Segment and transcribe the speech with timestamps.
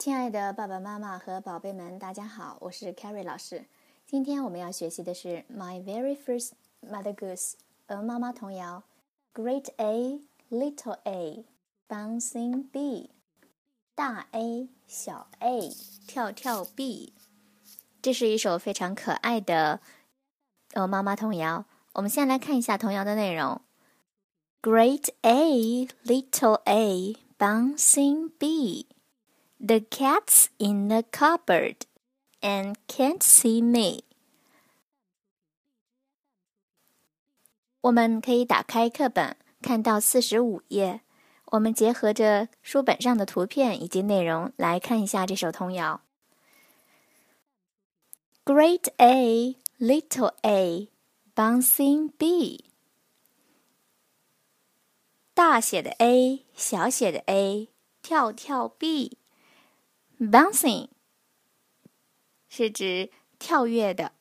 [0.00, 3.66] 亲爱的爸爸妈妈和宝贝们，大家好，我是 Carrie 老师。
[4.06, 7.52] 今天我们要学习的是 My Very First Mother Goose
[7.88, 8.84] 鹅妈妈童谣
[9.34, 11.44] ，Great A Little A
[11.86, 13.10] Bouncing B，
[13.94, 15.70] 大 A 小 A
[16.06, 17.12] 跳跳 B。
[18.00, 19.80] 这是一首非常可爱的
[20.76, 21.66] 鹅妈妈童谣。
[21.92, 23.60] 我们先来看一下童谣的内容
[24.62, 28.86] ：Great A Little A Bouncing B。
[29.59, 31.77] The cat's in the cupboard
[32.41, 34.03] and can't see me.
[37.81, 41.01] 我们可以打开课本，看到四十五页。
[41.51, 46.01] 我们结合着书本上的图片以及内容来看一下这首童谣。
[48.43, 50.89] Great A, little A,
[51.35, 52.65] bouncing B。
[55.33, 57.69] 大写的 A，小写的 A，
[58.01, 59.17] 跳跳 B。
[60.19, 60.89] Bouncing
[62.47, 64.13] 是指跳跃的。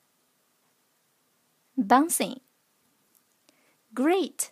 [1.76, 4.48] Bouncing，Great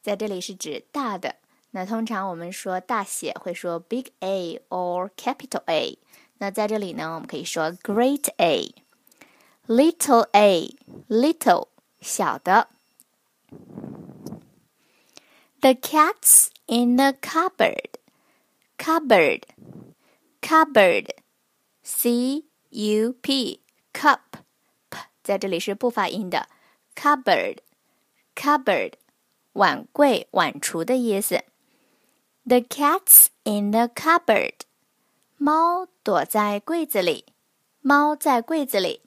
[0.00, 1.36] 在这里是指大的。
[1.70, 5.98] 那通常我们说大写会说 Big A or Capital A。
[6.38, 11.68] 那在这里呢，我们可以说 Great A。Little A，Little
[12.00, 12.68] 小的。
[15.60, 19.42] The cat's in the cupboard。Cupboard。
[20.47, 26.47] cupboard，c u p，cup，p 在这里是不发音的
[26.95, 28.93] ，cupboard，cupboard，
[29.51, 31.43] 碗柜、碗橱的意思。
[32.45, 34.53] The cat's in the cupboard，
[35.35, 37.25] 猫躲在柜子里，
[37.81, 39.01] 猫在柜子里。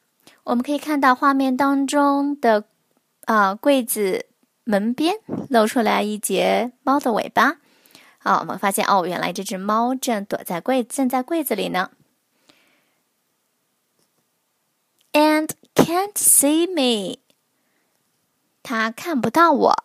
[0.44, 2.64] 我们可以看到画面当中的
[3.24, 4.26] 啊，柜子
[4.64, 5.16] 门边
[5.48, 7.56] 露出来一截猫的尾巴。
[8.22, 11.90] 好，我们发现哦，原来这只猫正躲在柜，正在柜子里呢。
[15.12, 17.18] And can't see me，
[18.62, 19.84] 它看不到我。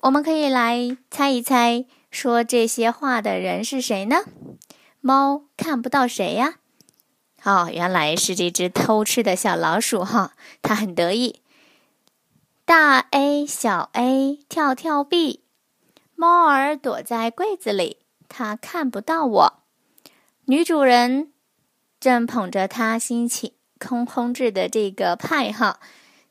[0.00, 4.24] 我们可以来猜一猜，说这些话的人是谁呢？
[5.00, 6.54] 猫看不到谁呀？
[7.44, 10.32] 哦，原来是这只偷吃的小老鼠哈，
[10.62, 11.42] 它很得意。
[12.64, 15.45] 大 A 小 A 跳跳 B。
[16.16, 19.62] 猫儿躲在柜子里，它看不到我。
[20.46, 21.32] 女主人
[22.00, 25.78] 正捧着它心情空烘制的这个派哈，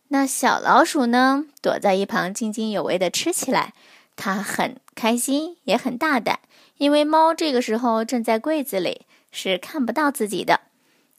[0.08, 3.74] 那小老鼠呢，躲在一旁津津有味的吃起来。
[4.16, 6.40] 它很开心，也很大胆，
[6.78, 10.62] 因为猫这个时候正在柜子里，是看不到自己的，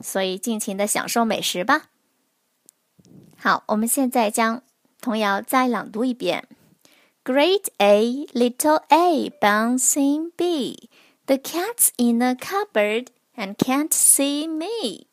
[0.01, 1.91] 所以尽情的享受美食吧。
[3.37, 4.63] 好，我们现在将
[5.01, 6.49] 童谣再朗读一遍。
[7.27, 10.77] Great A, little A, bouncing B.
[11.27, 15.09] The cat's in the cupboard and can't see me.